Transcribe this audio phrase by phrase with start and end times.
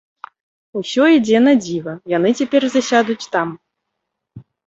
[0.79, 3.47] Усё ідзе надзіва, яны цяпер засядуць там.